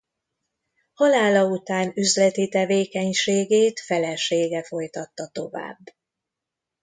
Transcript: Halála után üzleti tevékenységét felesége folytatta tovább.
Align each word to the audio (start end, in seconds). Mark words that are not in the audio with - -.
Halála 0.93 1.45
után 1.45 1.91
üzleti 1.95 2.49
tevékenységét 2.49 3.79
felesége 3.79 4.63
folytatta 4.63 5.27
tovább. 5.27 5.79